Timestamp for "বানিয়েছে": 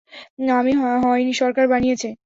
1.67-2.07